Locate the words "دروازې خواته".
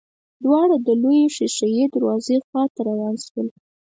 1.95-2.79